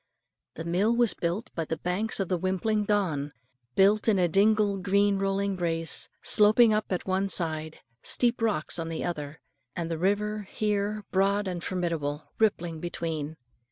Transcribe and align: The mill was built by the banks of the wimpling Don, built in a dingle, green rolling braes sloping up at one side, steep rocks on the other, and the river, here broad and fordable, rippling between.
The 0.55 0.65
mill 0.65 0.95
was 0.95 1.13
built 1.13 1.51
by 1.53 1.63
the 1.65 1.77
banks 1.77 2.19
of 2.19 2.27
the 2.27 2.39
wimpling 2.39 2.85
Don, 2.85 3.33
built 3.75 4.07
in 4.07 4.17
a 4.17 4.27
dingle, 4.27 4.77
green 4.79 5.19
rolling 5.19 5.55
braes 5.55 6.09
sloping 6.23 6.73
up 6.73 6.85
at 6.91 7.05
one 7.05 7.29
side, 7.29 7.81
steep 8.01 8.41
rocks 8.41 8.79
on 8.79 8.89
the 8.89 9.03
other, 9.03 9.41
and 9.75 9.91
the 9.91 9.99
river, 9.99 10.47
here 10.49 11.03
broad 11.11 11.47
and 11.47 11.61
fordable, 11.61 12.29
rippling 12.39 12.79
between. 12.79 13.37